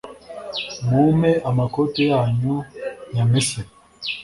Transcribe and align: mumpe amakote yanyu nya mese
mumpe 0.87 1.31
amakote 1.49 2.01
yanyu 2.11 2.55
nya 3.13 3.23
mese 3.31 3.59